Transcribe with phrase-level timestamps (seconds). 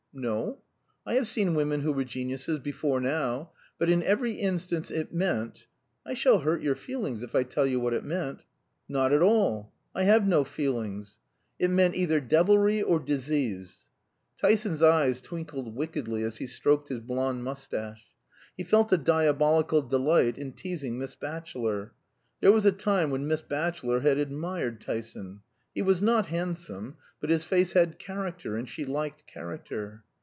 [0.13, 0.57] "No?
[1.05, 5.67] I have seen women who were geniuses, before now; but in every instance it meant
[6.05, 8.43] I shall hurt your feelings if I tell you what it meant."
[8.89, 9.71] "Not at all.
[9.95, 11.17] I have no feelings."
[11.59, 13.85] "It meant either devilry or disease."
[14.37, 18.05] Tyson's eyes twinkled wickedly as he stroked his blonde mustache.
[18.57, 21.93] He felt a diabolical delight in teasing Miss Batchelor.
[22.41, 25.39] There was a time when Miss Batchelor had admired Tyson.
[25.73, 30.03] He was not handsome; but his face had character, and she liked character.